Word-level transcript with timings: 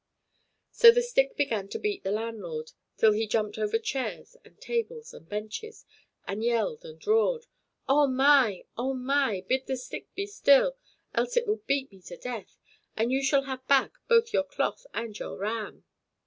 So 0.71 0.89
the 0.89 1.03
stick 1.03 1.35
began 1.37 1.67
to 1.67 1.77
beat 1.77 2.03
the 2.03 2.09
landlord, 2.09 2.71
till 2.97 3.11
he 3.11 3.27
jumped 3.27 3.59
over 3.59 3.77
chairs, 3.77 4.35
and 4.43 4.59
tables, 4.59 5.13
and 5.13 5.29
benches, 5.29 5.85
and 6.27 6.43
yelled 6.43 6.83
and 6.83 7.05
roared: 7.05 7.45
"Oh 7.87 8.07
my! 8.07 8.65
oh 8.75 8.95
my! 8.95 9.41
bid 9.47 9.67
the 9.67 9.77
stick 9.77 10.07
be 10.15 10.25
still, 10.25 10.75
else 11.13 11.37
it 11.37 11.45
will 11.45 11.61
beat 11.67 11.91
me 11.91 12.01
to 12.01 12.17
death, 12.17 12.57
and 12.97 13.11
you 13.11 13.21
shall 13.23 13.43
have 13.43 13.67
back 13.67 13.91
both 14.07 14.33
your 14.33 14.43
cloth 14.43 14.87
and 14.91 15.19
your 15.19 15.37
ram." 15.37 15.85